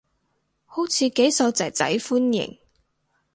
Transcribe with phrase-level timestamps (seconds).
[0.65, 2.57] 好似幾受囝仔歡迎